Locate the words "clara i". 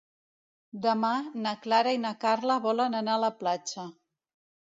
1.65-2.01